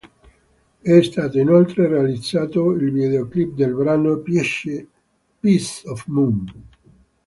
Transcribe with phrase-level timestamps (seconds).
[0.79, 4.87] È stato inoltre realizzato il videoclip del brano "Piece
[5.85, 6.43] Of Moon".